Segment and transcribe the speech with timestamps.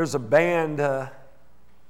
[0.00, 1.10] There's a band uh,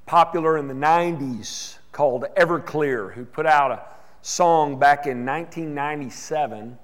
[0.04, 3.82] popular in the 90s called Everclear who put out a
[4.20, 6.76] song back in 1997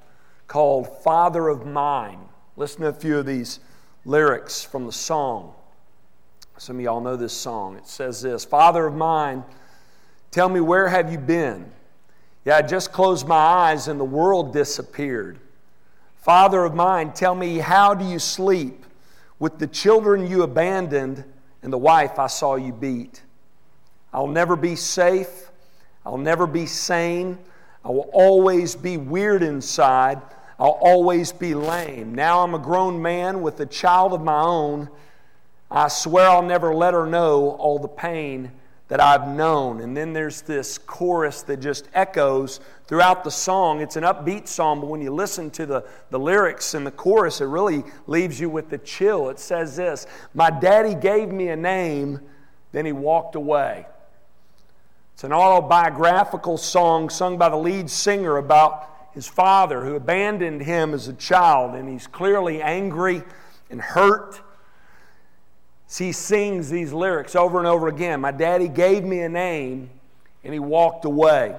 [0.47, 2.21] called Father of Mine.
[2.57, 3.59] Listen to a few of these
[4.05, 5.53] lyrics from the song.
[6.59, 7.75] Some of y'all know this song.
[7.77, 9.43] It says this Father of mine,
[10.31, 11.73] tell me where have you been?
[12.45, 15.41] Yeah, I just closed my eyes and the world disappeared.
[16.19, 18.86] Father of mine, tell me how do you sleep
[19.39, 21.25] with the children you abandoned
[21.63, 23.23] and the wife I saw you beat?
[24.13, 25.51] I'll never be safe.
[26.05, 27.39] I'll never be sane.
[27.85, 30.21] I will always be weird inside.
[30.59, 32.15] I'll always be lame.
[32.15, 34.89] Now I'm a grown man with a child of my own.
[35.71, 38.53] I swear I'll never let her know all the pain
[38.89, 39.81] that I've known.
[39.81, 43.81] And then there's this chorus that just echoes throughout the song.
[43.81, 47.41] It's an upbeat song, but when you listen to the, the lyrics and the chorus,
[47.41, 49.29] it really leaves you with the chill.
[49.29, 52.21] It says this My daddy gave me a name,
[52.73, 53.87] then he walked away.
[55.15, 60.93] It's an autobiographical song sung by the lead singer about his father who abandoned him
[60.93, 63.23] as a child, and he's clearly angry
[63.71, 64.43] and hurt.
[65.89, 68.21] He sings these lyrics over and over again.
[68.21, 69.91] My daddy gave me a name,
[70.43, 71.57] and he walked away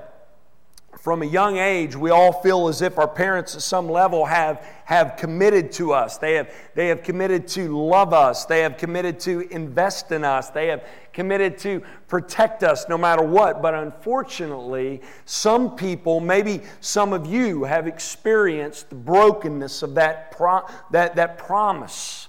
[1.07, 4.65] from a young age, we all feel as if our parents at some level have,
[4.85, 6.17] have committed to us.
[6.17, 8.45] They have, they have committed to love us.
[8.45, 10.49] They have committed to invest in us.
[10.49, 13.61] They have committed to protect us no matter what.
[13.61, 20.65] But unfortunately, some people, maybe some of you, have experienced the brokenness of that, pro-
[20.91, 22.26] that, that promise.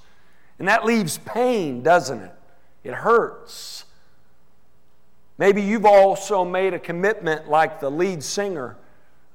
[0.59, 2.34] And that leaves pain, doesn't it?
[2.84, 3.84] It hurts.
[5.37, 8.77] Maybe you've also made a commitment, like the lead singer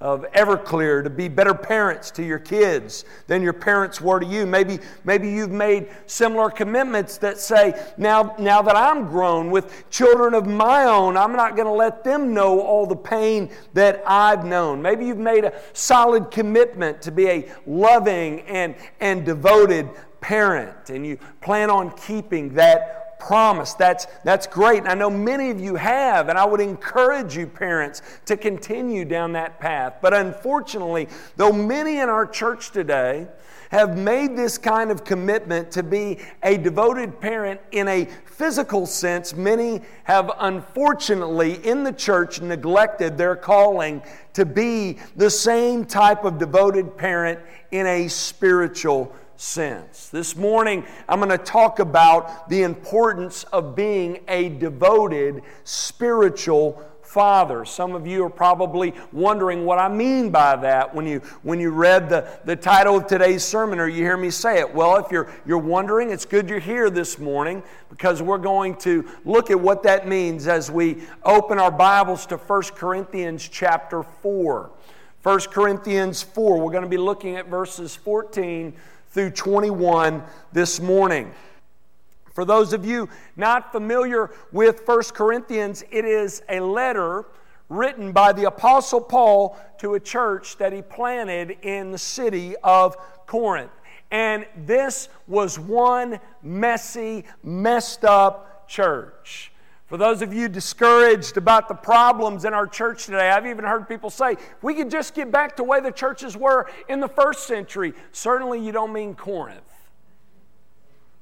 [0.01, 4.45] of Everclear, to be better parents to your kids than your parents were to you.
[4.45, 10.33] Maybe, maybe you've made similar commitments that say, now, now that I'm grown with children
[10.33, 14.43] of my own, I'm not going to let them know all the pain that I've
[14.43, 14.81] known.
[14.81, 19.89] Maybe you've made a solid commitment to be a loving and, and devoted
[20.23, 23.73] parent, and you plan on keeping that promise.
[23.73, 24.79] That's, that's great.
[24.79, 29.05] And I know many of you have, and I would encourage you, parents, to continue
[29.05, 29.95] down that path.
[30.01, 33.27] But unfortunately, though many in our church today
[33.69, 39.35] have made this kind of commitment to be a devoted parent in a physical sense,
[39.35, 44.01] many have unfortunately in the church neglected their calling
[44.33, 47.39] to be the same type of devoted parent
[47.71, 50.09] in a spiritual sense.
[50.09, 56.83] This morning, I'm going to talk about the importance of being a devoted spiritual
[57.13, 57.63] father.
[57.63, 61.69] Some of you are probably wondering what I mean by that when you, when you
[61.69, 64.73] read the, the title of today's sermon or you hear me say it.
[64.73, 67.61] Well, if you're, you're wondering, it's good you're here this morning
[67.91, 72.37] because we're going to look at what that means as we open our Bibles to
[72.37, 74.71] 1 Corinthians chapter 4.
[75.21, 78.73] 1 Corinthians 4, we're going to be looking at verses 14
[79.13, 81.31] through 21 this morning.
[82.33, 87.25] For those of you not familiar with 1 Corinthians, it is a letter
[87.69, 92.97] written by the Apostle Paul to a church that he planted in the city of
[93.27, 93.71] Corinth.
[94.09, 99.52] And this was one messy, messed up church.
[99.93, 103.87] For those of you discouraged about the problems in our church today, I've even heard
[103.87, 107.45] people say, we could just get back to way the churches were in the first
[107.45, 107.93] century.
[108.11, 109.61] Certainly, you don't mean Corinth.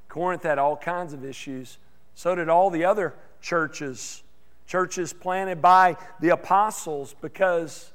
[0.08, 1.80] Corinth had all kinds of issues.
[2.16, 4.24] So did all the other churches.
[4.68, 7.92] Churches planted by the apostles because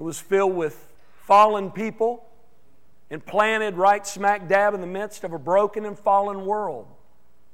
[0.00, 2.26] it was filled with fallen people
[3.08, 6.88] and planted right smack dab in the midst of a broken and fallen world.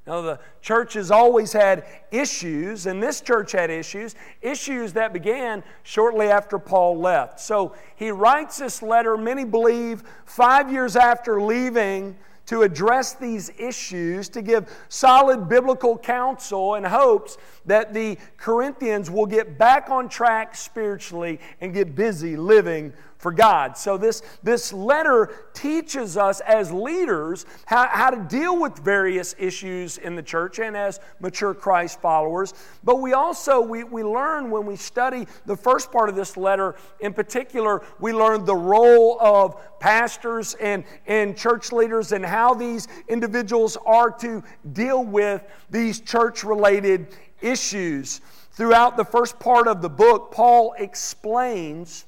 [0.06, 5.64] Now, the church has always had issues, and this church had issues, issues that began
[5.82, 7.40] shortly after Paul left.
[7.40, 12.16] So he writes this letter, many believe, five years after leaving
[12.46, 19.26] to address these issues, to give solid biblical counsel and hopes that the Corinthians will
[19.26, 22.92] get back on track spiritually and get busy living
[23.26, 23.76] for God.
[23.76, 29.98] So, this, this letter teaches us as leaders how, how to deal with various issues
[29.98, 32.54] in the church and as mature Christ followers.
[32.84, 36.76] But we also, we, we learn when we study the first part of this letter
[37.00, 42.86] in particular, we learn the role of pastors and, and church leaders and how these
[43.08, 44.40] individuals are to
[44.72, 47.08] deal with these church related
[47.40, 48.20] issues.
[48.52, 52.04] Throughout the first part of the book, Paul explains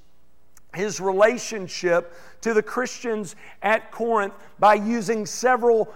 [0.74, 5.92] his relationship to the Christians at Corinth by using several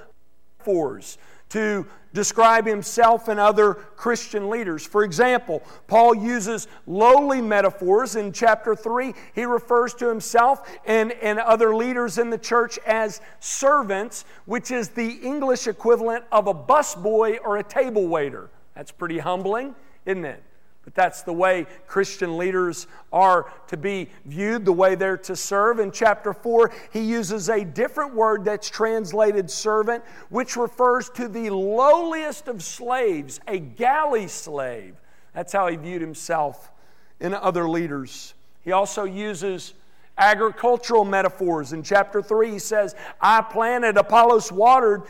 [0.59, 1.19] metaphors
[1.51, 4.87] to describe himself and other Christian leaders.
[4.87, 9.15] For example, Paul uses lowly metaphors in chapter 3.
[9.35, 14.91] He refers to himself and, and other leaders in the church as servants, which is
[14.91, 18.51] the English equivalent of a busboy or a table waiter.
[18.75, 19.75] That's pretty humbling,
[20.07, 20.43] isn't it?
[20.84, 25.79] But that's the way Christian leaders are to be viewed, the way they're to serve.
[25.79, 31.50] In chapter 4, he uses a different word that's translated servant, which refers to the
[31.50, 34.96] lowliest of slaves, a galley slave.
[35.34, 36.73] That's how he viewed himself
[37.20, 38.35] in other leaders.
[38.64, 39.75] He also uses
[40.19, 41.73] agricultural metaphors.
[41.73, 45.02] In chapter 3, he says, I planted, Apollos watered,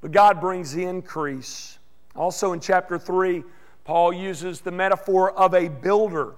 [0.00, 1.78] but God brings the increase.
[2.16, 3.44] Also in chapter 3,
[3.90, 6.34] Paul uses the metaphor of a builder.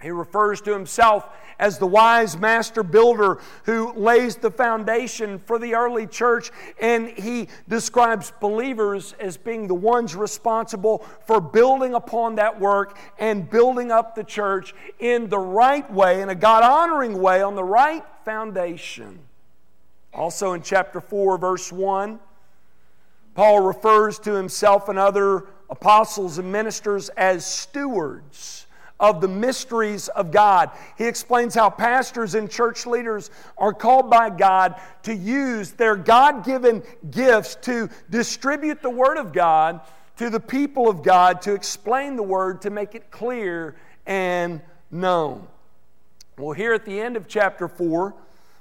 [0.00, 1.28] He refers to himself
[1.58, 6.50] as the wise master builder who lays the foundation for the early church,
[6.80, 13.50] and he describes believers as being the ones responsible for building upon that work and
[13.50, 17.62] building up the church in the right way, in a God honoring way, on the
[17.62, 19.18] right foundation.
[20.14, 22.18] Also in chapter 4, verse 1,
[23.34, 28.66] Paul refers to himself and other apostles and ministers as stewards
[29.00, 30.70] of the mysteries of God.
[30.96, 36.44] He explains how pastors and church leaders are called by God to use their God
[36.44, 39.80] given gifts to distribute the Word of God
[40.16, 43.74] to the people of God, to explain the Word, to make it clear
[44.06, 45.46] and known.
[46.38, 48.14] Well, here at the end of chapter 4,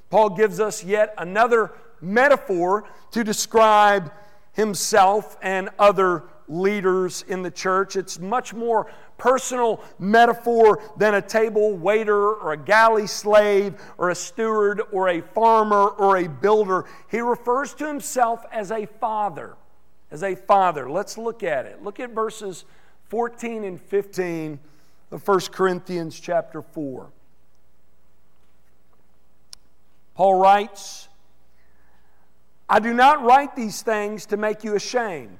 [0.09, 1.71] Paul gives us yet another
[2.01, 4.11] metaphor to describe
[4.53, 6.23] himself and other
[6.53, 7.95] leaders in the church.
[7.95, 14.15] It's much more personal metaphor than a table waiter or a galley slave or a
[14.15, 16.85] steward or a farmer or a builder.
[17.09, 19.55] He refers to himself as a father.
[20.11, 20.89] As a father.
[20.89, 21.83] Let's look at it.
[21.83, 22.65] Look at verses
[23.09, 24.59] 14 and 15
[25.11, 27.09] of 1 Corinthians chapter 4.
[30.15, 31.07] Paul writes,
[32.69, 35.39] I do not write these things to make you ashamed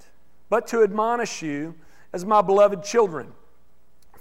[0.54, 1.74] but to admonish you
[2.14, 3.28] as my beloved children.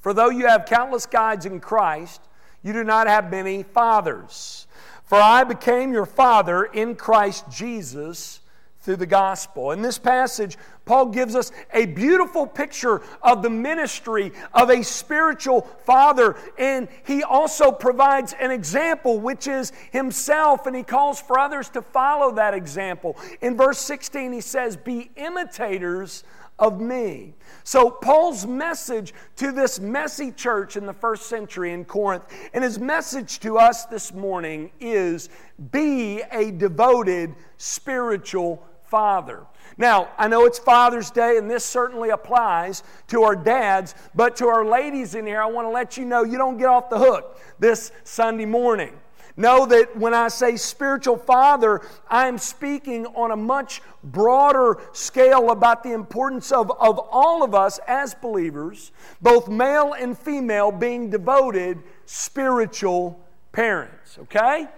[0.00, 2.22] For though you have countless guides in Christ,
[2.62, 4.66] you do not have many fathers.
[5.04, 8.40] For I became your father in Christ Jesus
[8.82, 9.70] through the gospel.
[9.70, 15.62] In this passage, Paul gives us a beautiful picture of the ministry of a spiritual
[15.84, 21.68] father, and he also provides an example, which is himself, and he calls for others
[21.70, 23.16] to follow that example.
[23.40, 26.24] In verse 16, he says, Be imitators
[26.58, 27.34] of me.
[27.64, 32.78] So, Paul's message to this messy church in the first century in Corinth, and his
[32.78, 35.28] message to us this morning is
[35.70, 39.46] be a devoted spiritual father.
[39.78, 44.48] Now, I know it's Father's Day, and this certainly applies to our dads, but to
[44.48, 46.98] our ladies in here, I want to let you know you don't get off the
[46.98, 48.92] hook this Sunday morning.
[49.34, 51.80] Know that when I say spiritual father,
[52.10, 57.54] I am speaking on a much broader scale about the importance of, of all of
[57.54, 58.92] us as believers,
[59.22, 63.18] both male and female, being devoted spiritual
[63.52, 64.68] parents, okay?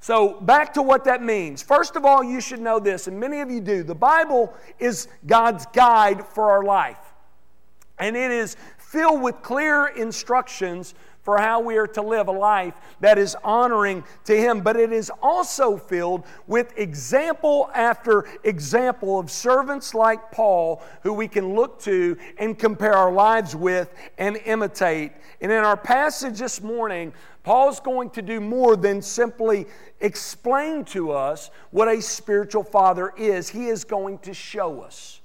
[0.00, 1.62] So, back to what that means.
[1.62, 3.82] First of all, you should know this, and many of you do.
[3.82, 7.14] The Bible is God's guide for our life,
[7.98, 10.94] and it is filled with clear instructions
[11.26, 14.60] for how we are to live a life that is honoring to Him.
[14.60, 21.26] But it is also filled with example after example of servants like Paul who we
[21.26, 25.10] can look to and compare our lives with and imitate.
[25.40, 27.12] And in our passage this morning,
[27.46, 29.66] Paul's going to do more than simply
[30.00, 33.48] explain to us what a spiritual father is.
[33.48, 35.20] He is going to show us.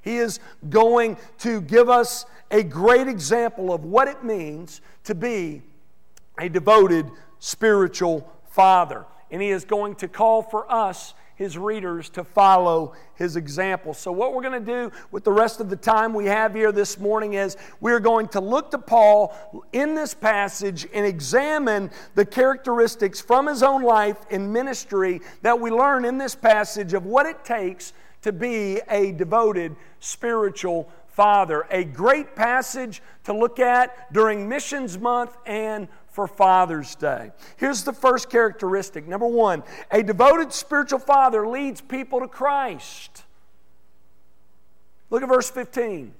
[0.00, 0.38] He is
[0.68, 5.62] going to give us a great example of what it means to be
[6.38, 9.04] a devoted spiritual father.
[9.32, 13.94] And he is going to call for us his readers to follow his example.
[13.94, 16.72] So, what we're going to do with the rest of the time we have here
[16.72, 19.34] this morning is we're going to look to Paul
[19.72, 25.70] in this passage and examine the characteristics from his own life and ministry that we
[25.70, 31.66] learn in this passage of what it takes to be a devoted spiritual father.
[31.70, 37.32] A great passage to look at during Missions Month and for Father's Day.
[37.56, 39.08] Here's the first characteristic.
[39.08, 43.24] Number one, a devoted spiritual father leads people to Christ.
[45.10, 46.14] Look at verse 15.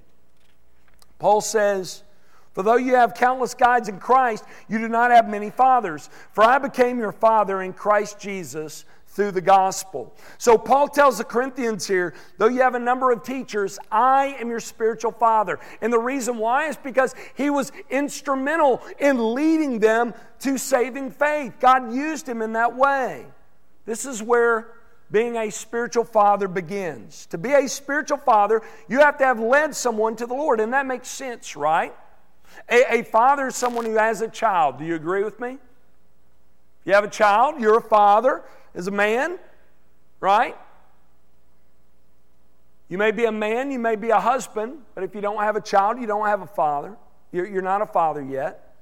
[1.17, 2.03] Paul says,
[2.51, 6.09] For though you have countless guides in Christ, you do not have many fathers.
[6.33, 8.83] For I became your father in Christ Jesus
[9.15, 10.13] through the gospel.
[10.37, 14.49] So Paul tells the Corinthians here, though you have a number of teachers, I am
[14.49, 15.57] your spiritual father.
[15.81, 21.53] And the reason why is because he was instrumental in leading them to saving faith.
[21.61, 23.25] God used him in that way.
[23.85, 24.73] This is where
[25.09, 27.25] being a spiritual father begins.
[27.27, 30.73] To be a spiritual father, you have to have led someone to the Lord, and
[30.73, 31.93] that makes sense, right?
[32.69, 34.77] A, a father is someone who has a child.
[34.77, 35.57] Do you agree with me?
[36.83, 38.43] You have a child, you're a father
[38.75, 39.39] as a man,
[40.19, 40.55] right?
[42.87, 45.55] You may be a man, you may be a husband, but if you don't have
[45.55, 46.95] a child, you don't have a father.
[47.31, 48.75] You're, you're not a father yet.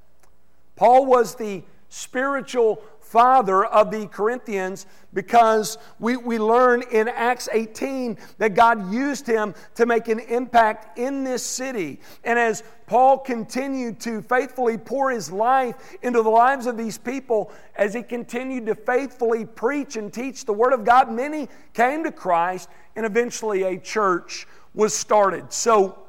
[0.76, 8.18] Paul was the spiritual father of the Corinthians because we, we learn in Acts 18
[8.40, 12.00] that God used him to make an impact in this city.
[12.24, 17.52] And as Paul continued to faithfully pour his life into the lives of these people,
[17.76, 22.12] as he continued to faithfully preach and teach the Word of God, many came to
[22.12, 25.52] Christ, and eventually a church was started.
[25.52, 26.00] So,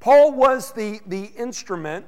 [0.00, 2.06] Paul was the, the instrument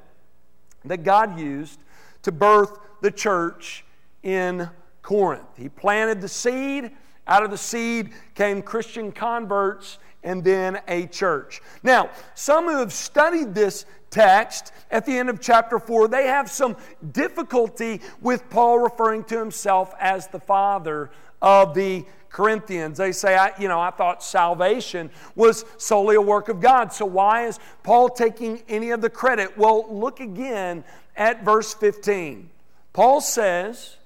[0.83, 1.79] that God used
[2.23, 3.84] to birth the church
[4.25, 4.69] in
[5.01, 5.55] Corinth.
[5.55, 6.91] He planted the seed.
[7.27, 11.61] Out of the seed came Christian converts and then a church.
[11.83, 16.49] Now, some who have studied this text at the end of chapter 4, they have
[16.49, 16.75] some
[17.11, 22.97] difficulty with Paul referring to himself as the father of the Corinthians.
[22.97, 26.91] They say, I, you know, I thought salvation was solely a work of God.
[26.91, 29.57] So why is Paul taking any of the credit?
[29.57, 30.83] Well, look again
[31.15, 32.49] at verse 15.
[32.93, 33.97] Paul says,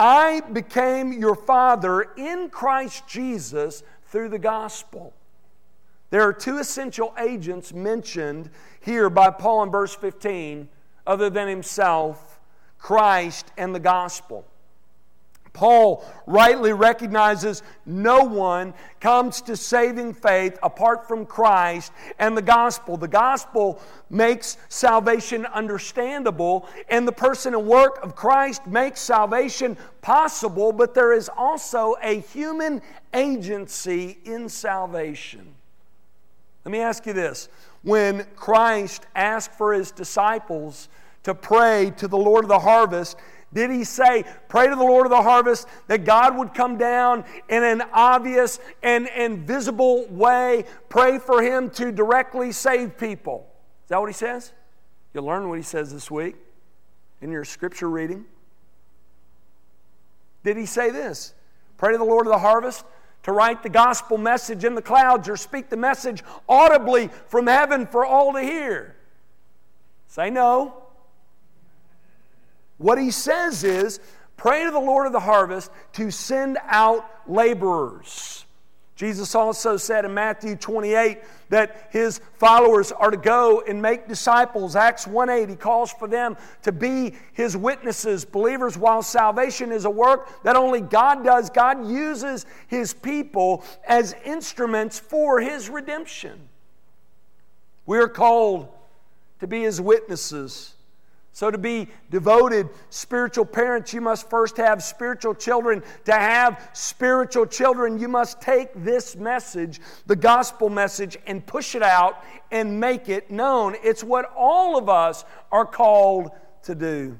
[0.00, 5.12] I became your father in Christ Jesus through the gospel.
[6.08, 8.48] There are two essential agents mentioned
[8.80, 10.70] here by Paul in verse 15,
[11.06, 12.40] other than himself,
[12.78, 14.46] Christ and the gospel.
[15.60, 22.96] Paul rightly recognizes no one comes to saving faith apart from Christ and the gospel.
[22.96, 30.72] The gospel makes salvation understandable, and the person and work of Christ makes salvation possible,
[30.72, 32.80] but there is also a human
[33.12, 35.46] agency in salvation.
[36.64, 37.50] Let me ask you this
[37.82, 40.88] when Christ asked for his disciples
[41.24, 43.18] to pray to the Lord of the harvest,
[43.52, 47.24] did he say, pray to the Lord of the harvest that God would come down
[47.48, 50.64] in an obvious and, and visible way?
[50.88, 53.48] Pray for him to directly save people.
[53.84, 54.52] Is that what he says?
[55.12, 56.36] You'll learn what he says this week
[57.20, 58.24] in your scripture reading.
[60.44, 61.34] Did he say this?
[61.76, 62.84] Pray to the Lord of the harvest
[63.24, 67.84] to write the gospel message in the clouds or speak the message audibly from heaven
[67.86, 68.96] for all to hear.
[70.06, 70.79] Say no.
[72.80, 74.00] What he says is
[74.38, 78.46] pray to the Lord of the harvest to send out laborers.
[78.96, 81.18] Jesus also said in Matthew 28
[81.50, 84.76] that his followers are to go and make disciples.
[84.76, 89.90] Acts 1:8 he calls for them to be his witnesses, believers while salvation is a
[89.90, 91.50] work that only God does.
[91.50, 96.48] God uses his people as instruments for his redemption.
[97.84, 98.68] We are called
[99.40, 100.76] to be his witnesses.
[101.32, 105.82] So, to be devoted spiritual parents, you must first have spiritual children.
[106.06, 111.82] To have spiritual children, you must take this message, the gospel message, and push it
[111.82, 113.76] out and make it known.
[113.82, 116.32] It's what all of us are called
[116.64, 117.16] to do.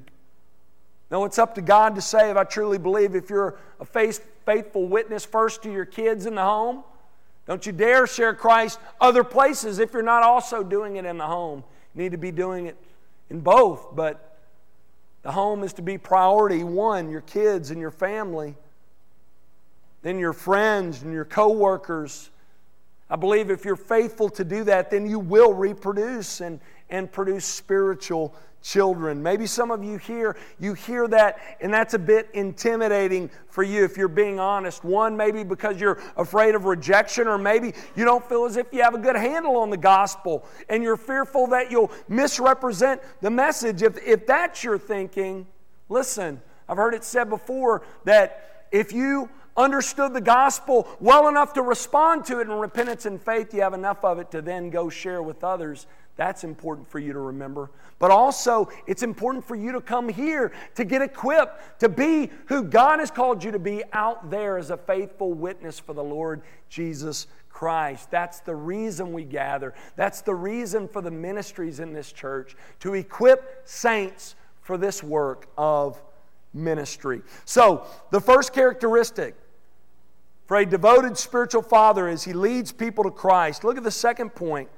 [1.10, 2.36] Now, it's up to God to save.
[2.36, 6.82] I truly believe if you're a faithful witness first to your kids in the home.
[7.46, 11.26] Don't you dare share Christ other places if you're not also doing it in the
[11.26, 11.64] home.
[11.94, 12.76] You need to be doing it
[13.30, 14.36] in both, but
[15.22, 18.56] the home is to be priority one, your kids and your family,
[20.02, 22.30] then your friends and your coworkers.
[23.08, 27.44] I believe if you're faithful to do that, then you will reproduce and, and produce
[27.44, 29.22] spiritual children.
[29.22, 33.84] Maybe some of you here, you hear that, and that's a bit intimidating for you
[33.84, 34.84] if you're being honest.
[34.84, 38.82] One, maybe because you're afraid of rejection, or maybe you don't feel as if you
[38.82, 43.82] have a good handle on the gospel and you're fearful that you'll misrepresent the message.
[43.82, 45.46] If, if that's your thinking,
[45.88, 51.62] listen, I've heard it said before that if you understood the gospel well enough to
[51.62, 54.88] respond to it in repentance and faith, you have enough of it to then go
[54.88, 55.86] share with others
[56.20, 57.70] that's important for you to remember.
[57.98, 62.62] But also, it's important for you to come here to get equipped to be who
[62.62, 66.42] God has called you to be out there as a faithful witness for the Lord
[66.68, 68.10] Jesus Christ.
[68.10, 69.72] That's the reason we gather.
[69.96, 75.48] That's the reason for the ministries in this church to equip saints for this work
[75.56, 76.02] of
[76.52, 77.22] ministry.
[77.46, 79.36] So, the first characteristic
[80.44, 83.64] for a devoted spiritual father is he leads people to Christ.
[83.64, 84.68] Look at the second point.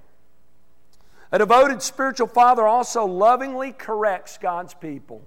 [1.32, 5.22] A devoted spiritual father also lovingly corrects God's people.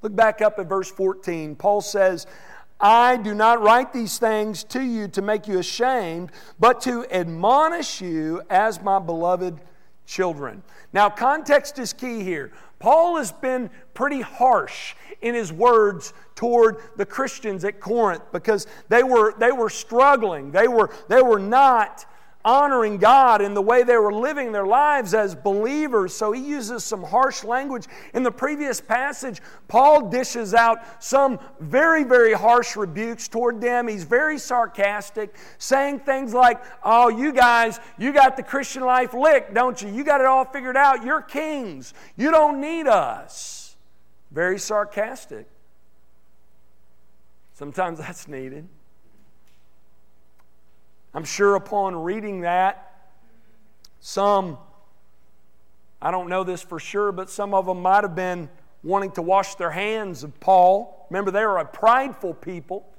[0.00, 1.54] Look back up at verse 14.
[1.54, 2.26] Paul says,
[2.80, 8.00] I do not write these things to you to make you ashamed, but to admonish
[8.00, 9.60] you as my beloved
[10.06, 10.62] children.
[10.92, 12.50] Now, context is key here.
[12.80, 19.04] Paul has been pretty harsh in his words toward the Christians at Corinth because they
[19.04, 20.50] were, they were struggling.
[20.50, 22.04] They were, they were not
[22.44, 26.14] honoring God in the way they were living their lives as believers.
[26.14, 27.86] So he uses some harsh language.
[28.14, 33.88] In the previous passage, Paul dishes out some very, very harsh rebukes toward them.
[33.88, 39.54] He's very sarcastic, saying things like, Oh, you guys, you got the Christian life licked,
[39.54, 39.88] don't you?
[39.88, 41.04] You got it all figured out.
[41.04, 41.94] You're kings.
[42.16, 43.76] You don't need us.
[44.30, 45.46] Very sarcastic.
[47.54, 48.66] Sometimes that's needed.
[51.14, 52.92] I'm sure upon reading that,
[54.00, 54.58] some,
[56.00, 58.48] I don't know this for sure, but some of them might have been
[58.82, 61.06] wanting to wash their hands of Paul.
[61.10, 62.91] Remember, they were a prideful people.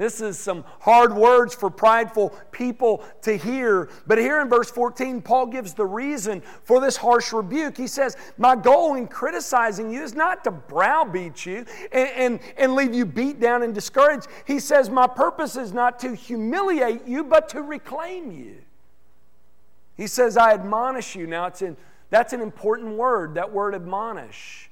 [0.00, 3.90] This is some hard words for prideful people to hear.
[4.06, 7.76] But here in verse 14, Paul gives the reason for this harsh rebuke.
[7.76, 12.74] He says, My goal in criticizing you is not to browbeat you and, and, and
[12.74, 14.28] leave you beat down and discouraged.
[14.46, 18.56] He says, My purpose is not to humiliate you, but to reclaim you.
[19.98, 21.26] He says, I admonish you.
[21.26, 21.76] Now, it's in,
[22.08, 24.69] that's an important word, that word admonish.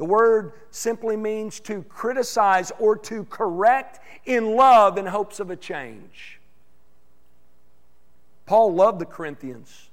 [0.00, 5.56] The word simply means to criticize or to correct in love in hopes of a
[5.56, 6.40] change.
[8.46, 9.90] Paul loved the Corinthians.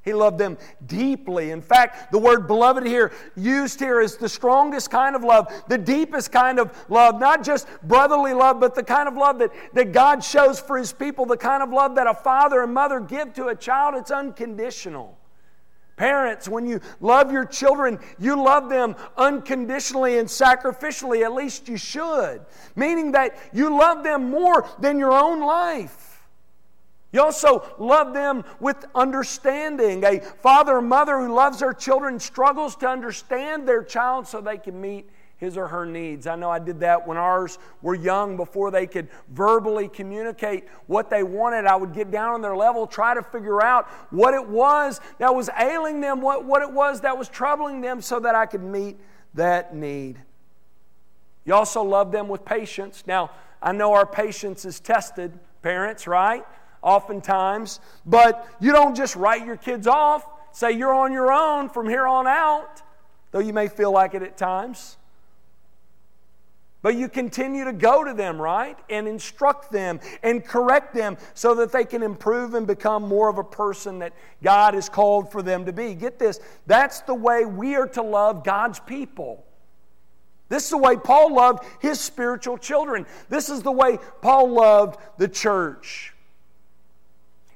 [0.00, 1.50] He loved them deeply.
[1.50, 5.76] In fact, the word beloved here, used here, is the strongest kind of love, the
[5.76, 9.92] deepest kind of love, not just brotherly love, but the kind of love that, that
[9.92, 13.34] God shows for His people, the kind of love that a father and mother give
[13.34, 13.96] to a child.
[13.96, 15.18] It's unconditional.
[15.96, 21.78] Parents, when you love your children, you love them unconditionally and sacrificially, at least you
[21.78, 22.42] should.
[22.74, 26.22] Meaning that you love them more than your own life.
[27.12, 30.04] You also love them with understanding.
[30.04, 34.58] A father or mother who loves their children struggles to understand their child so they
[34.58, 36.26] can meet his or her needs.
[36.26, 41.10] I know I did that when ours were young before they could verbally communicate what
[41.10, 41.66] they wanted.
[41.66, 45.34] I would get down on their level, try to figure out what it was that
[45.34, 48.62] was ailing them, what, what it was that was troubling them, so that I could
[48.62, 48.96] meet
[49.34, 50.18] that need.
[51.44, 53.04] You also love them with patience.
[53.06, 53.30] Now,
[53.62, 56.44] I know our patience is tested, parents, right?
[56.82, 57.80] Oftentimes.
[58.06, 62.06] But you don't just write your kids off, say you're on your own from here
[62.06, 62.82] on out,
[63.32, 64.96] though you may feel like it at times.
[66.86, 68.78] But you continue to go to them, right?
[68.88, 73.38] And instruct them and correct them so that they can improve and become more of
[73.38, 75.94] a person that God has called for them to be.
[75.96, 79.44] Get this that's the way we are to love God's people.
[80.48, 83.04] This is the way Paul loved his spiritual children.
[83.28, 86.14] This is the way Paul loved the church.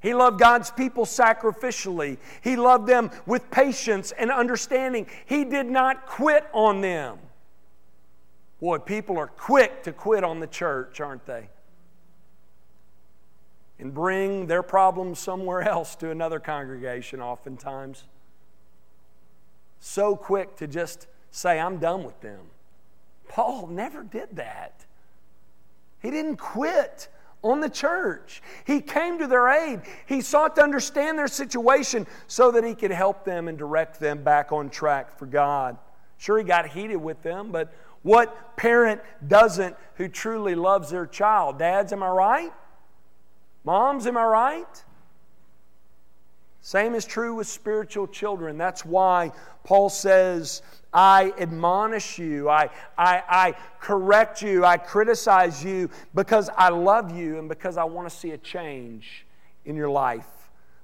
[0.01, 2.19] He loved God's people sacrificially.
[2.41, 5.07] He loved them with patience and understanding.
[5.27, 7.21] He did not quit on them.
[8.61, 11.49] Boy, people are quick to quit on the church, aren't they?
[13.79, 18.05] And bring their problems somewhere else to another congregation, oftentimes.
[19.81, 22.41] So quick to just say, I'm done with them.
[23.29, 24.85] Paul never did that.
[26.03, 27.09] He didn't quit
[27.43, 28.43] on the church.
[28.67, 29.81] He came to their aid.
[30.07, 34.23] He sought to understand their situation so that he could help them and direct them
[34.23, 35.79] back on track for God.
[36.19, 41.59] Sure, he got heated with them, but what parent doesn't who truly loves their child?
[41.59, 42.53] Dads, am I right?
[43.65, 44.85] Moms, am I right?
[46.63, 48.59] Same is true with spiritual children.
[48.59, 49.33] That's why
[49.65, 56.69] Paul says, I admonish you, I, I, I correct you, I criticize you because I
[56.71, 59.27] love you and because I want to see a change
[59.65, 60.27] in your life.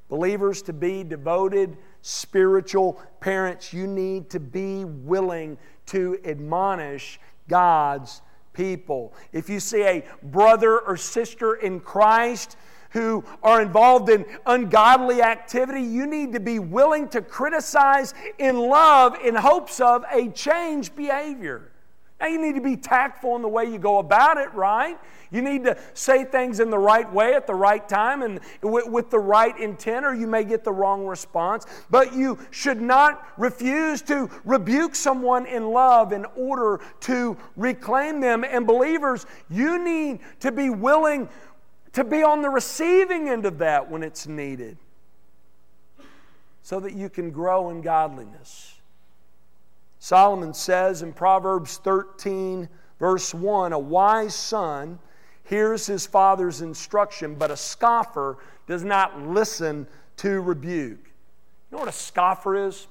[0.08, 8.22] Believers, to be devoted spiritual parents, you need to be willing to admonish God's
[8.52, 9.14] people.
[9.32, 12.56] If you see a brother or sister in Christ
[12.90, 19.16] who are involved in ungodly activity, you need to be willing to criticize in love
[19.22, 21.70] in hopes of a change behavior.
[22.18, 24.98] Now, you need to be tactful in the way you go about it, right?
[25.30, 28.88] You need to say things in the right way at the right time and with,
[28.88, 31.66] with, the right intent, or you may get the wrong response.
[31.90, 38.44] But you should not refuse to rebuke someone in love in order to reclaim them.
[38.44, 41.28] And, believers, you need to be willing
[41.92, 44.78] to be on the receiving end of that when it's needed
[46.62, 48.75] so that you can grow in godliness.
[50.06, 52.68] Solomon says in Proverbs 13,
[53.00, 55.00] verse 1 A wise son
[55.42, 58.38] hears his father's instruction, but a scoffer
[58.68, 59.84] does not listen
[60.18, 61.00] to rebuke.
[61.00, 62.86] You know what a scoffer is?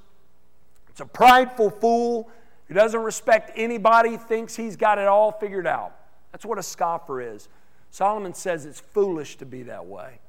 [0.90, 2.30] It's a prideful fool
[2.68, 5.96] who doesn't respect anybody, thinks he's got it all figured out.
[6.34, 7.48] That's what a scoffer is.
[7.92, 10.20] Solomon says it's foolish to be that way.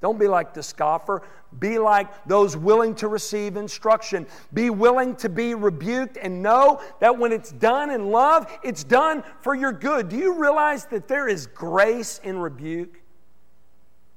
[0.00, 1.22] Don't be like the scoffer.
[1.58, 4.26] Be like those willing to receive instruction.
[4.52, 9.24] Be willing to be rebuked and know that when it's done in love, it's done
[9.40, 10.08] for your good.
[10.08, 13.00] Do you realize that there is grace in rebuke?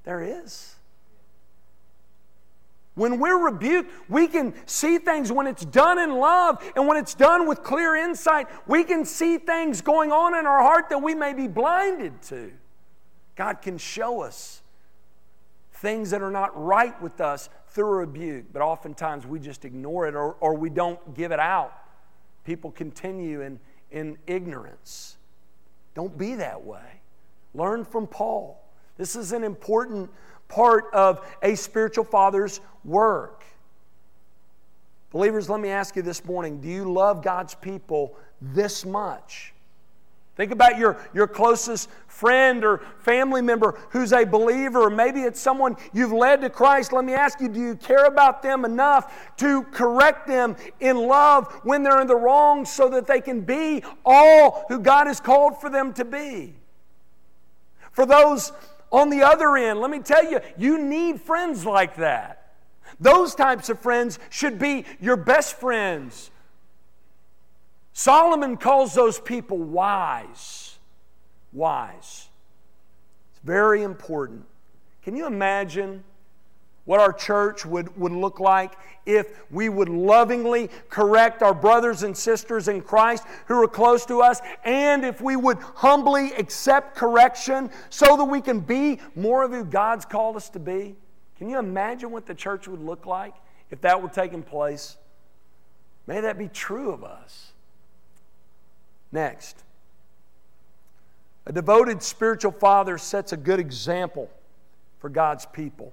[0.04, 0.76] There is.
[2.94, 7.16] When we're rebuked, we can see things when it's done in love and when it's
[7.16, 8.48] done with clear insight.
[8.68, 12.52] We can see things going on in our heart that we may be blinded to.
[13.36, 14.61] God can show us
[15.82, 20.14] things that are not right with us through rebuke, but oftentimes we just ignore it
[20.14, 21.74] or, or we don't give it out.
[22.46, 25.18] People continue in, in ignorance.
[25.96, 27.02] Don't be that way.
[27.56, 28.64] Learn from Paul.
[28.98, 30.12] This is an important
[30.48, 33.44] part of a spiritual father's work.
[35.10, 39.54] Believers, let me ask you this morning do you love God's people this much?
[40.36, 45.40] Think about your, your closest friend or family member who's a believer, or maybe it's
[45.40, 46.94] someone you've led to Christ.
[46.94, 51.52] Let me ask you do you care about them enough to correct them in love
[51.64, 55.60] when they're in the wrong so that they can be all who God has called
[55.60, 56.56] for them to be?
[57.92, 58.54] For those
[58.90, 62.54] on the other end, let me tell you, you need friends like that.
[63.00, 66.31] Those types of friends should be your best friends
[67.94, 70.80] Solomon calls those people wise.
[71.52, 72.30] Wise.
[73.32, 74.46] It's very important.
[75.04, 76.04] Can you imagine
[76.86, 78.74] what our church would, would look like
[79.06, 84.22] if we would lovingly correct our brothers and sisters in Christ who are close to
[84.22, 89.52] us, and if we would humbly accept correction so that we can be more of
[89.52, 90.96] who God's called us to be?
[91.38, 93.36] Can you imagine what the church would look like
[93.70, 94.98] if that were taking place?
[96.08, 97.51] May that be true of us.
[99.12, 99.64] Next,
[101.46, 104.30] a devoted spiritual father sets a good example
[105.00, 105.92] for God's people.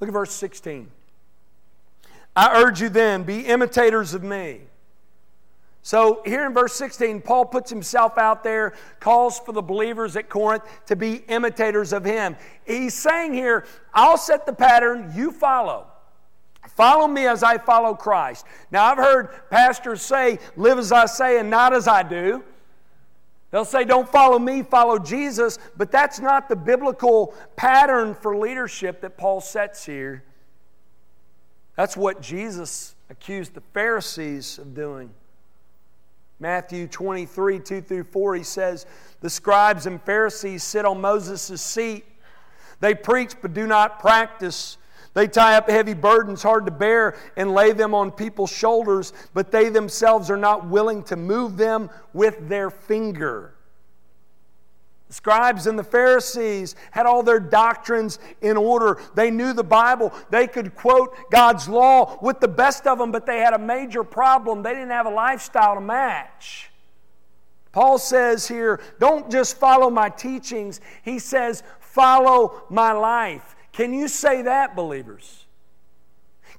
[0.00, 0.90] Look at verse 16.
[2.34, 4.62] I urge you then, be imitators of me.
[5.84, 10.28] So, here in verse 16, Paul puts himself out there, calls for the believers at
[10.28, 12.36] Corinth to be imitators of him.
[12.64, 15.91] He's saying here, I'll set the pattern, you follow.
[16.74, 18.46] Follow me as I follow Christ.
[18.70, 22.42] Now, I've heard pastors say, live as I say and not as I do.
[23.50, 25.58] They'll say, don't follow me, follow Jesus.
[25.76, 30.24] But that's not the biblical pattern for leadership that Paul sets here.
[31.76, 35.10] That's what Jesus accused the Pharisees of doing.
[36.40, 38.86] Matthew 23, 2 through 4, he says,
[39.20, 42.04] The scribes and Pharisees sit on Moses' seat.
[42.80, 44.78] They preach but do not practice.
[45.14, 49.52] They tie up heavy burdens hard to bear and lay them on people's shoulders, but
[49.52, 53.54] they themselves are not willing to move them with their finger.
[55.08, 58.98] The scribes and the Pharisees had all their doctrines in order.
[59.14, 60.10] They knew the Bible.
[60.30, 64.04] They could quote God's law with the best of them, but they had a major
[64.04, 64.62] problem.
[64.62, 66.70] They didn't have a lifestyle to match.
[67.72, 70.80] Paul says here, don't just follow my teachings.
[71.02, 73.54] He says, follow my life.
[73.72, 75.46] Can you say that, believers?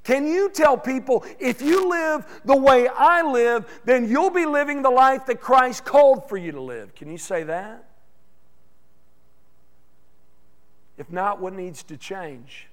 [0.04, 4.82] Can you tell people, if you live the way I live, then you'll be living
[4.82, 6.94] the life that Christ called for you to live?
[6.96, 7.86] Can you say that?
[10.98, 12.68] If not, what needs to change?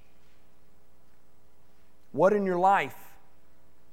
[2.11, 2.97] What in your life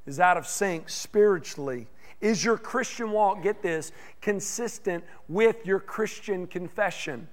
[0.07, 1.87] is out of sync spiritually?
[2.21, 7.29] Is your Christian walk, get this, consistent with your Christian confession?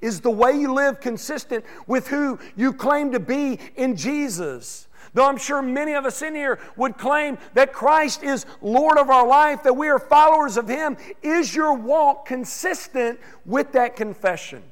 [0.00, 4.88] Is the way you live consistent with who you claim to be in Jesus?
[5.12, 9.10] Though I'm sure many of us in here would claim that Christ is Lord of
[9.10, 14.62] our life, that we are followers of Him, is your walk consistent with that confession?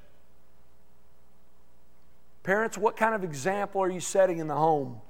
[2.42, 5.01] Parents, what kind of example are you setting in the home?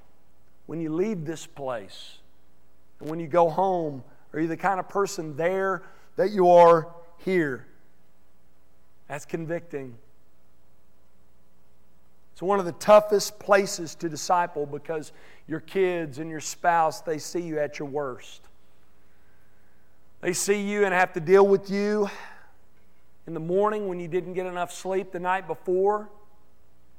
[0.65, 2.17] when you leave this place?
[2.99, 5.83] And when you go home, are you the kind of person there
[6.15, 7.67] that you are here?
[9.13, 9.95] That's convicting.
[12.31, 15.11] It's one of the toughest places to disciple because
[15.47, 18.41] your kids and your spouse, they see you at your worst.
[20.21, 22.09] They see you and have to deal with you
[23.27, 26.09] in the morning when you didn't get enough sleep the night before.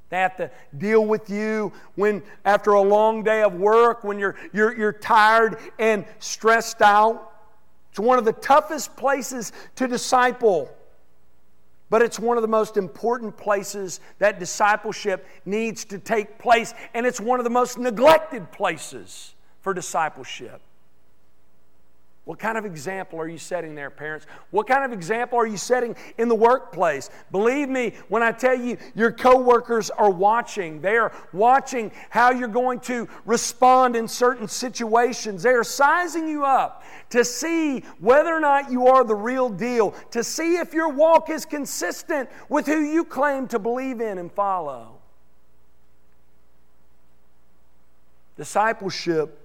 [0.09, 4.37] They have to deal with you when, after a long day of work, when you're,
[4.53, 7.33] you're, you're tired and stressed out.
[7.89, 10.73] It's one of the toughest places to disciple.
[11.89, 17.05] But it's one of the most important places that discipleship needs to take place, and
[17.05, 20.61] it's one of the most neglected places for discipleship.
[22.25, 24.25] What kind of example are you setting there, parents?
[24.49, 27.11] What kind of example are you setting in the workplace?
[27.31, 30.81] Believe me when I tell you your coworkers are watching.
[30.81, 35.43] They are watching how you're going to respond in certain situations.
[35.43, 39.91] They are sizing you up to see whether or not you are the real deal,
[40.09, 44.31] to see if your walk is consistent with who you claim to believe in and
[44.31, 44.97] follow.
[48.35, 49.44] Discipleship is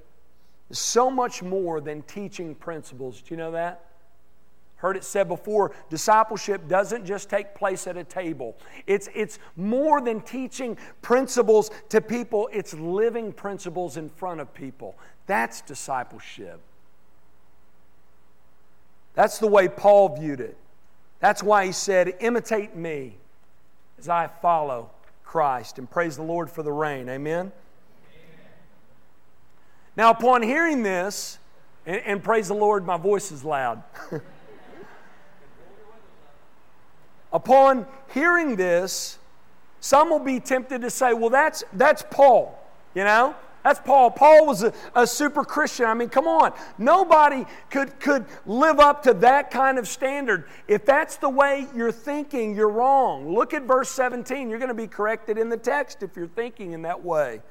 [0.70, 3.20] so much more than teaching principles.
[3.20, 3.84] Do you know that?
[4.76, 8.56] Heard it said before, discipleship doesn't just take place at a table.
[8.86, 14.96] It's, it's more than teaching principles to people, it's living principles in front of people.
[15.26, 16.60] That's discipleship.
[19.14, 20.56] That's the way Paul viewed it.
[21.18, 23.18] That's why he said, Imitate me
[23.98, 24.90] as I follow
[25.24, 25.78] Christ.
[25.78, 27.08] And praise the Lord for the rain.
[27.10, 27.52] Amen.
[30.00, 31.38] Now, upon hearing this,
[31.84, 33.82] and, and praise the Lord, my voice is loud.
[37.34, 39.18] upon hearing this,
[39.80, 42.58] some will be tempted to say, well, that's, that's Paul,
[42.94, 43.36] you know?
[43.62, 44.10] That's Paul.
[44.10, 45.84] Paul was a, a, super Christian.
[45.84, 46.54] I mean, come on.
[46.78, 50.48] Nobody could, could live up to that kind of standard.
[50.66, 53.34] If that's the way you're thinking, you're wrong.
[53.34, 54.48] Look at verse 17.
[54.48, 57.42] You're going to be corrected in the text if you're thinking in that way.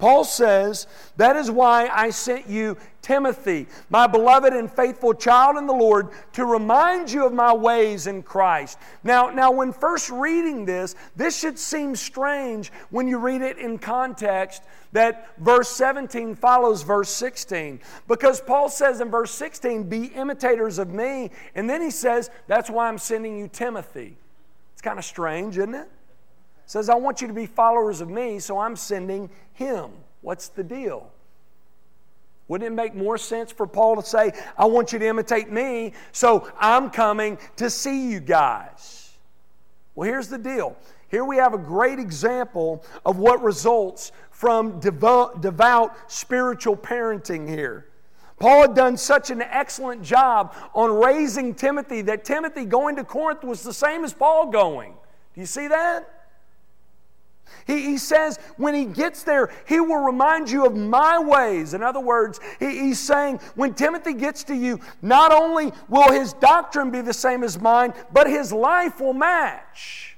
[0.00, 0.86] Paul says,
[1.18, 6.08] That is why I sent you Timothy, my beloved and faithful child in the Lord,
[6.32, 8.78] to remind you of my ways in Christ.
[9.04, 13.78] Now, now when first reading this, this should seem strange when you read it in
[13.78, 17.80] context that verse 17 follows verse 16.
[18.08, 21.30] Because Paul says in verse 16, Be imitators of me.
[21.54, 24.16] And then he says, That's why I'm sending you Timothy.
[24.72, 25.90] It's kind of strange, isn't it?
[26.70, 29.90] Says, I want you to be followers of me, so I'm sending him.
[30.20, 31.10] What's the deal?
[32.46, 35.94] Wouldn't it make more sense for Paul to say, I want you to imitate me,
[36.12, 39.10] so I'm coming to see you guys?
[39.96, 40.76] Well, here's the deal.
[41.08, 47.88] Here we have a great example of what results from devout, devout spiritual parenting here.
[48.38, 53.42] Paul had done such an excellent job on raising Timothy that Timothy going to Corinth
[53.42, 54.92] was the same as Paul going.
[55.34, 56.19] Do you see that?
[57.66, 61.74] He, he says when he gets there, he will remind you of my ways.
[61.74, 66.32] In other words, he, he's saying when Timothy gets to you, not only will his
[66.34, 70.16] doctrine be the same as mine, but his life will match.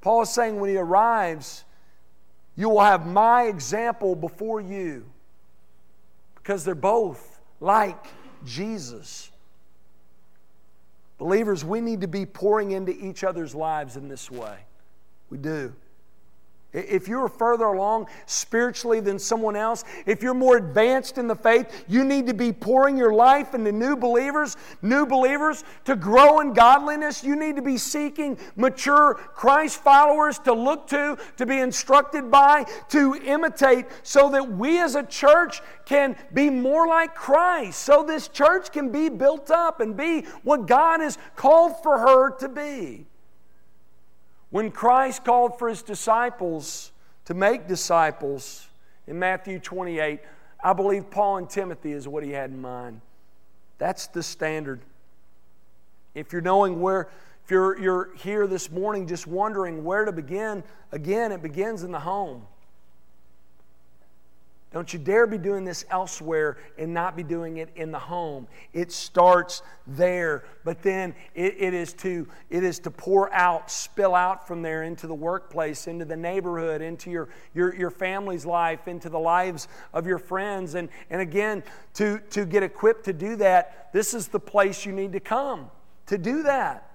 [0.00, 1.64] Paul is saying when he arrives,
[2.56, 5.04] you will have my example before you
[6.34, 8.06] because they're both like
[8.44, 9.30] Jesus.
[11.18, 14.56] Believers, we need to be pouring into each other's lives in this way.
[15.30, 15.74] We do.
[16.74, 21.84] If you're further along spiritually than someone else, if you're more advanced in the faith,
[21.88, 26.52] you need to be pouring your life into new believers, new believers to grow in
[26.52, 27.24] godliness.
[27.24, 32.64] You need to be seeking mature Christ followers to look to, to be instructed by,
[32.90, 38.28] to imitate, so that we as a church can be more like Christ, so this
[38.28, 43.06] church can be built up and be what God has called for her to be.
[44.50, 46.92] When Christ called for his disciples
[47.26, 48.66] to make disciples
[49.06, 50.20] in Matthew 28,
[50.62, 53.00] I believe Paul and Timothy is what he had in mind.
[53.78, 54.80] That's the standard.
[56.14, 57.08] If you're knowing where,
[57.44, 61.92] if you're, you're here this morning just wondering where to begin, again, it begins in
[61.92, 62.46] the home.
[64.70, 68.46] Don't you dare be doing this elsewhere and not be doing it in the home.
[68.74, 74.14] It starts there, but then it, it, is to, it is to pour out, spill
[74.14, 78.88] out from there into the workplace, into the neighborhood, into your, your, your family's life,
[78.88, 80.74] into the lives of your friends.
[80.74, 81.62] And, and again,
[81.94, 85.70] to, to get equipped to do that, this is the place you need to come
[86.06, 86.87] to do that.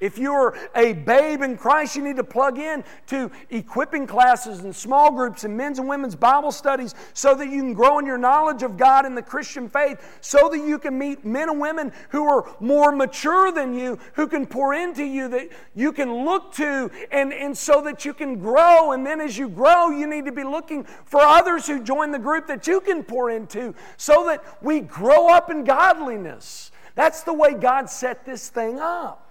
[0.00, 4.74] If you're a babe in Christ, you need to plug in to equipping classes and
[4.74, 8.18] small groups and men's and women's Bible studies so that you can grow in your
[8.18, 11.92] knowledge of God and the Christian faith, so that you can meet men and women
[12.08, 16.52] who are more mature than you, who can pour into you, that you can look
[16.54, 18.92] to, and, and so that you can grow.
[18.92, 22.18] And then as you grow, you need to be looking for others who join the
[22.18, 26.72] group that you can pour into so that we grow up in godliness.
[26.96, 29.23] That's the way God set this thing up.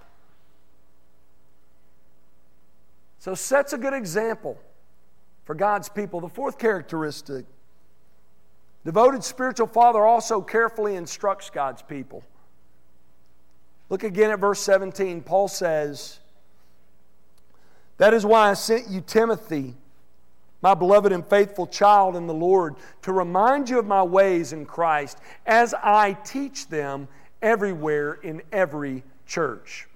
[3.24, 4.60] So, sets a good example
[5.46, 6.20] for God's people.
[6.20, 7.46] The fourth characteristic
[8.84, 12.22] devoted spiritual father also carefully instructs God's people.
[13.88, 15.22] Look again at verse 17.
[15.22, 16.20] Paul says,
[17.98, 19.74] That is why I sent you Timothy,
[20.62, 24.66] my beloved and faithful child in the Lord, to remind you of my ways in
[24.66, 27.08] Christ as I teach them
[27.42, 29.88] everywhere in every church.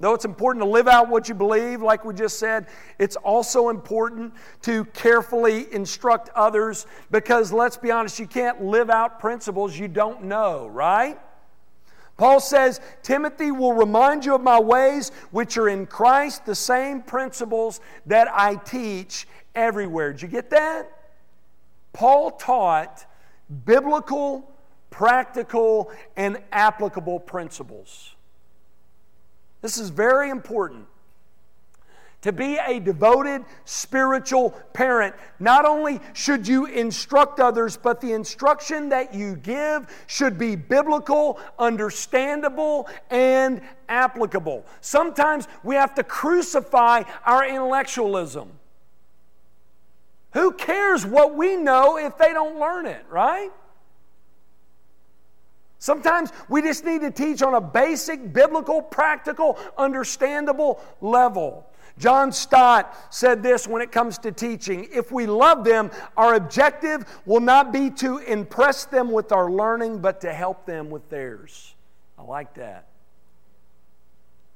[0.00, 2.66] Though it's important to live out what you believe, like we just said,
[3.00, 4.32] it's also important
[4.62, 10.22] to carefully instruct others because let's be honest, you can't live out principles you don't
[10.24, 11.18] know, right?
[12.16, 17.00] Paul says, Timothy will remind you of my ways, which are in Christ, the same
[17.02, 20.12] principles that I teach everywhere.
[20.12, 20.90] Did you get that?
[21.92, 23.06] Paul taught
[23.64, 24.52] biblical,
[24.90, 28.14] practical, and applicable principles.
[29.60, 30.86] This is very important.
[32.22, 38.88] To be a devoted spiritual parent, not only should you instruct others, but the instruction
[38.88, 44.66] that you give should be biblical, understandable, and applicable.
[44.80, 48.50] Sometimes we have to crucify our intellectualism.
[50.32, 53.50] Who cares what we know if they don't learn it, right?
[55.78, 61.66] Sometimes we just need to teach on a basic, biblical, practical, understandable level.
[61.98, 67.04] John Stott said this when it comes to teaching if we love them, our objective
[67.26, 71.74] will not be to impress them with our learning, but to help them with theirs.
[72.18, 72.86] I like that.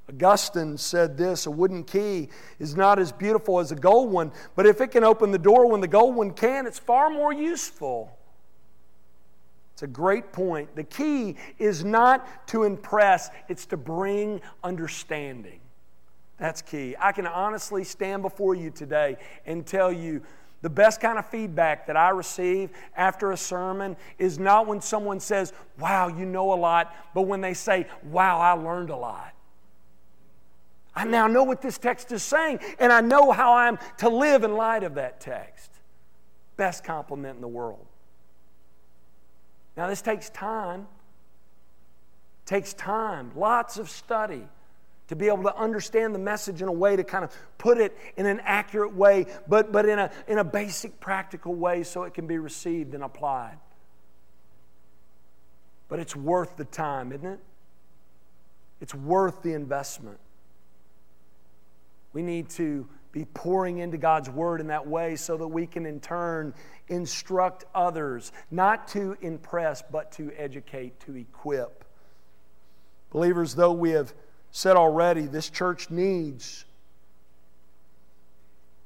[0.09, 4.67] Augustine said this a wooden key is not as beautiful as a gold one, but
[4.67, 8.17] if it can open the door when the gold one can, it's far more useful.
[9.73, 10.75] It's a great point.
[10.77, 15.61] The key is not to impress, it's to bring understanding.
[16.39, 16.97] That's key.
[16.99, 20.23] I can honestly stand before you today and tell you
[20.61, 25.21] the best kind of feedback that I receive after a sermon is not when someone
[25.21, 29.33] says, Wow, you know a lot, but when they say, Wow, I learned a lot.
[30.95, 34.45] I now know what this text is saying, and I know how I'm to live
[34.45, 35.71] in light of that text.
[36.57, 37.87] Best compliment in the world.
[39.77, 40.87] Now, this takes time.
[42.45, 44.45] It takes time, lots of study
[45.09, 47.97] to be able to understand the message in a way to kind of put it
[48.17, 52.15] in an accurate way, but, but in, a, in a basic, practical way so it
[52.15, 53.59] can be received and applied.
[55.89, 57.41] But it's worth the time, isn't it?
[58.81, 60.19] It's worth the investment.
[62.15, 65.85] We need to be pouring into God's Word in that way so that we can
[65.87, 66.55] in turn
[66.89, 71.85] instruct others, not to impress, but to educate, to equip.
[73.11, 74.15] Believers, though we have
[74.51, 76.65] said already, this church needs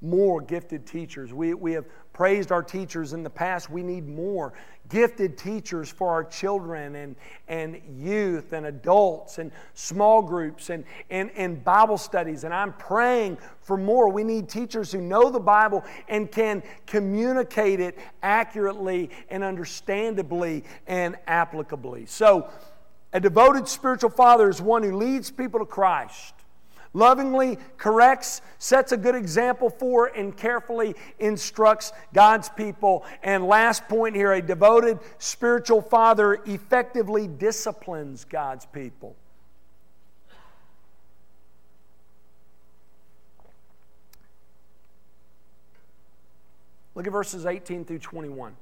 [0.03, 1.33] more gifted teachers.
[1.33, 3.69] We, we have praised our teachers in the past.
[3.69, 4.55] We need more
[4.89, 7.15] gifted teachers for our children and,
[7.47, 12.45] and youth and adults and small groups and, and, and Bible studies.
[12.45, 14.09] And I'm praying for more.
[14.09, 21.17] We need teachers who know the Bible and can communicate it accurately and understandably and
[21.29, 22.09] applicably.
[22.09, 22.49] So,
[23.13, 26.36] a devoted spiritual father is one who leads people to Christ
[26.97, 33.05] lovingly corrects, sets a good example for, and carefully instructs God's people.
[33.23, 39.15] And last point here a devoted spiritual father effectively disciplines God's people.
[46.95, 48.57] Look at verses 18 through 21.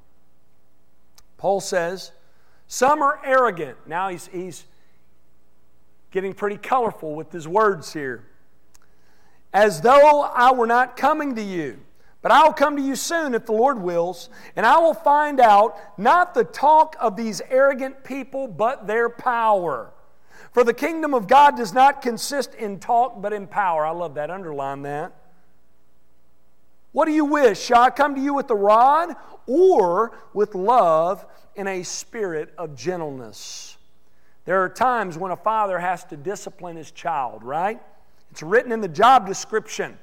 [1.37, 2.11] Paul says,
[2.67, 3.77] Some are arrogant.
[3.87, 4.65] Now he's, he's
[6.15, 8.23] getting pretty colorful with his words here.
[9.53, 11.77] As though I were not coming to you.
[12.21, 15.41] But I will come to you soon if the Lord wills, and I will find
[15.41, 19.91] out not the talk of these arrogant people, but their power.
[20.53, 23.85] For the kingdom of God does not consist in talk, but in power.
[23.85, 24.31] I love that.
[24.31, 25.11] Underline that.
[26.93, 27.59] What do you wish?
[27.59, 31.25] Shall I come to you with the rod or with love
[31.55, 33.74] in a spirit of gentleness?
[34.45, 37.81] There are times when a father has to discipline his child, right?
[38.31, 39.97] It's written in the job description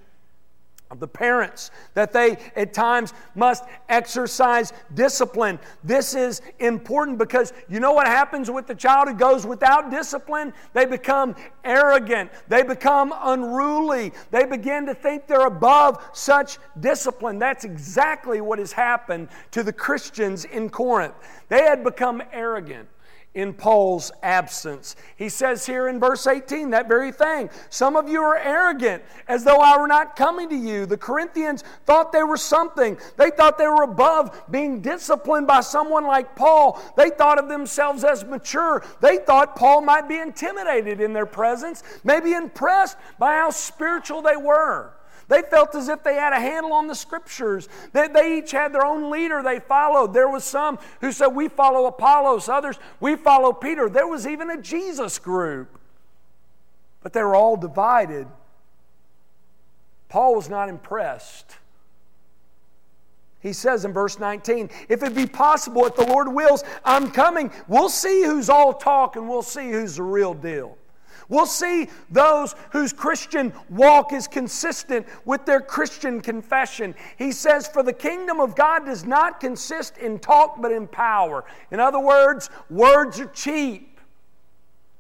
[0.93, 5.59] of the parents that they at times must exercise discipline.
[5.83, 10.53] This is important because you know what happens with the child who goes without discipline?
[10.75, 11.35] They become
[11.65, 17.39] arrogant, they become unruly, they begin to think they're above such discipline.
[17.39, 21.15] That's exactly what has happened to the Christians in Corinth.
[21.49, 22.89] They had become arrogant
[23.35, 24.95] in Paul's absence.
[25.17, 27.49] He says here in verse 18 that very thing.
[27.71, 30.85] Some of you are arrogant, as though I were not coming to you.
[30.85, 32.99] The Corinthians thought they were something.
[33.17, 36.83] They thought they were above being disciplined by someone like Paul.
[36.97, 38.85] They thought of themselves as mature.
[39.01, 44.37] They thought Paul might be intimidated in their presence, maybe impressed by how spiritual they
[44.37, 44.93] were.
[45.29, 47.69] They felt as if they had a handle on the scriptures.
[47.93, 50.13] They, they each had their own leader they followed.
[50.13, 53.89] There was some who said, We follow Apollos, others, we follow Peter.
[53.89, 55.79] There was even a Jesus group.
[57.03, 58.27] But they were all divided.
[60.09, 61.57] Paul was not impressed.
[63.41, 67.51] He says in verse 19, If it be possible, if the Lord wills, I'm coming.
[67.67, 70.79] We'll see who's all talk and we'll see who's the real deal.
[71.33, 76.95] We'll see those whose Christian walk is consistent with their Christian confession.
[77.17, 81.47] He says, For the kingdom of God does not consist in talk, but in power.
[81.71, 83.99] In other words, words are cheap.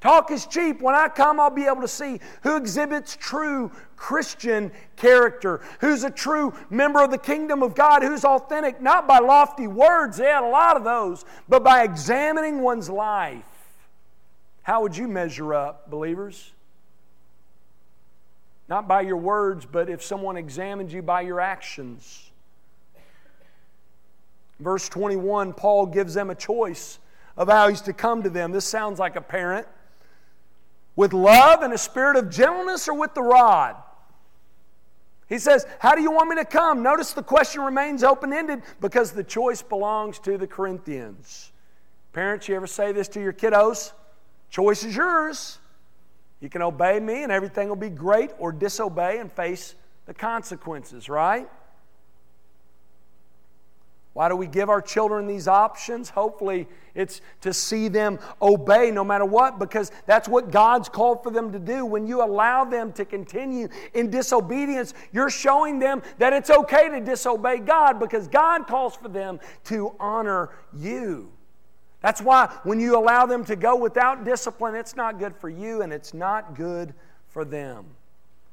[0.01, 0.80] Talk is cheap.
[0.80, 6.11] When I come, I'll be able to see who exhibits true Christian character, who's a
[6.11, 10.45] true member of the kingdom of God, who's authentic, not by lofty words, they had
[10.45, 13.45] a lot of those, but by examining one's life.
[14.62, 16.52] How would you measure up, believers?
[18.68, 22.30] Not by your words, but if someone examines you by your actions.
[24.60, 26.98] Verse 21, Paul gives them a choice
[27.36, 28.52] of how he's to come to them.
[28.52, 29.66] This sounds like a parent.
[30.94, 33.76] With love and a spirit of gentleness or with the rod?
[35.28, 36.82] He says, How do you want me to come?
[36.82, 41.50] Notice the question remains open ended because the choice belongs to the Corinthians.
[42.12, 43.92] Parents, you ever say this to your kiddos?
[44.53, 45.59] Choice is yours.
[46.40, 49.74] You can obey me and everything will be great, or disobey and face
[50.05, 51.48] the consequences, right?
[54.12, 56.11] Why do we give our children these options?
[56.11, 61.30] Hopefully, it's to see them obey no matter what, because that's what God's called for
[61.30, 61.86] them to do.
[61.86, 67.00] When you allow them to continue in disobedience, you're showing them that it's okay to
[67.00, 71.32] disobey God because God calls for them to honor you.
[72.03, 75.82] That's why when you allow them to go without discipline, it's not good for you
[75.82, 76.92] and it's not good
[77.28, 77.86] for them.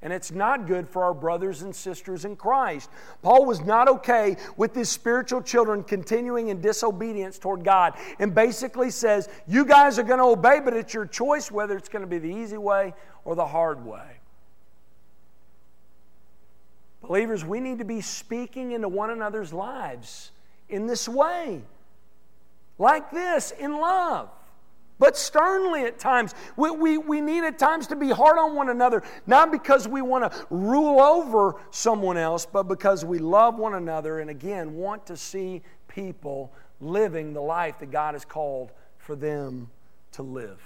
[0.01, 2.89] And it's not good for our brothers and sisters in Christ.
[3.21, 8.91] Paul was not okay with his spiritual children continuing in disobedience toward God and basically
[8.91, 12.07] says, You guys are going to obey, but it's your choice whether it's going to
[12.07, 12.93] be the easy way
[13.25, 14.19] or the hard way.
[17.01, 20.31] Believers, we need to be speaking into one another's lives
[20.69, 21.61] in this way
[22.79, 24.29] like this in love,
[24.97, 26.33] but sternly at times.
[26.55, 30.01] We, we, we need at times to be hard on one another, not because we
[30.01, 35.05] want to rule over someone else, but because we love one another and again want
[35.07, 36.51] to see people
[36.81, 39.69] living the life that God has called for them
[40.13, 40.61] to live.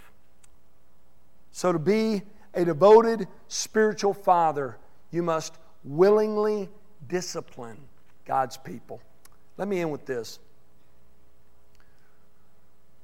[1.52, 4.78] So, to be a devoted spiritual father,
[5.12, 6.70] you must willingly
[7.08, 7.78] discipline
[8.26, 9.02] God's people.
[9.58, 10.40] Let me end with this.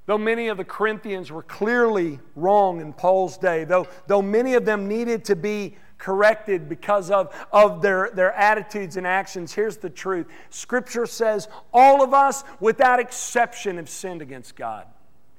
[0.09, 4.65] Though many of the Corinthians were clearly wrong in Paul's day, though, though many of
[4.65, 9.87] them needed to be corrected because of, of their, their attitudes and actions, here's the
[9.91, 14.87] truth Scripture says all of us, without exception, have sinned against God.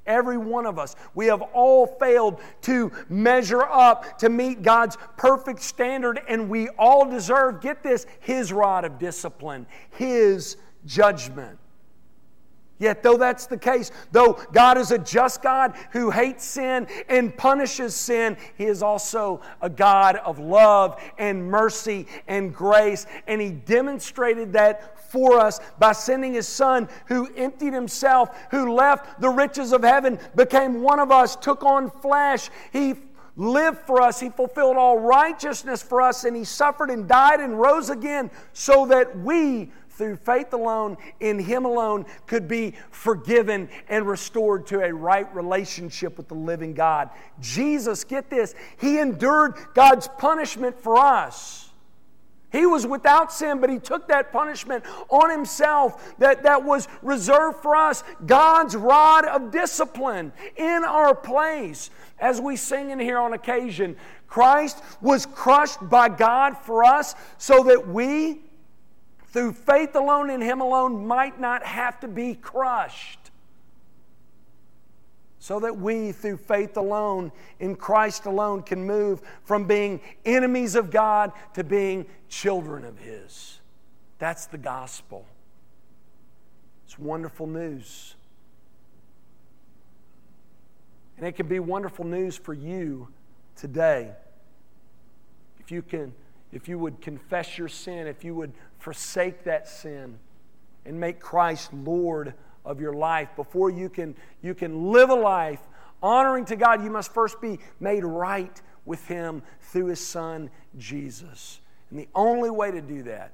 [0.06, 0.94] Every one of us.
[1.16, 7.10] We have all failed to measure up to meet God's perfect standard, and we all
[7.10, 11.58] deserve, get this, His rod of discipline, His judgment.
[12.80, 17.36] Yet, though that's the case, though God is a just God who hates sin and
[17.36, 23.06] punishes sin, He is also a God of love and mercy and grace.
[23.26, 29.20] And He demonstrated that for us by sending His Son, who emptied Himself, who left
[29.20, 32.48] the riches of heaven, became one of us, took on flesh.
[32.72, 32.94] He
[33.36, 34.20] lived for us.
[34.20, 38.86] He fulfilled all righteousness for us, and He suffered and died and rose again so
[38.86, 39.70] that we
[40.00, 46.16] through faith alone, in Him alone, could be forgiven and restored to a right relationship
[46.16, 47.10] with the living God.
[47.38, 51.70] Jesus, get this, He endured God's punishment for us
[52.52, 57.58] He was without sin, but he took that punishment on himself that, that was reserved
[57.62, 58.02] for us.
[58.26, 61.90] God's rod of discipline in our place.
[62.18, 63.96] As we sing in here on occasion,
[64.26, 68.40] Christ was crushed by God for us so that we,
[69.32, 73.30] through faith alone in him alone, might not have to be crushed
[75.42, 80.90] so that we, through faith alone, in Christ alone, can move from being enemies of
[80.90, 83.58] God to being children of His.
[84.18, 85.24] That's the gospel.
[86.84, 88.14] It's wonderful news.
[91.16, 93.08] And it can be wonderful news for you
[93.56, 94.12] today.
[95.58, 96.12] If you can,
[96.52, 100.18] if you would confess your sin, if you would forsake that sin
[100.84, 102.34] and make Christ Lord
[102.64, 103.28] of your life.
[103.36, 105.60] Before you can, you can live a life
[106.02, 111.60] honoring to God, you must first be made right with Him through His Son, Jesus.
[111.90, 113.32] And the only way to do that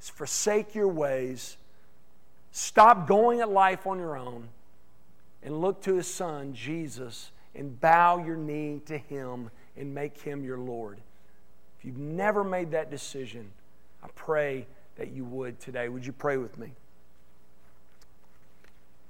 [0.00, 1.56] is forsake your ways,
[2.50, 4.48] stop going at life on your own,
[5.42, 10.44] and look to His Son, Jesus, and bow your knee to Him and make Him
[10.44, 11.00] your Lord.
[11.84, 13.50] If you've never made that decision,
[14.02, 14.66] I pray
[14.96, 15.90] that you would today.
[15.90, 16.72] Would you pray with me?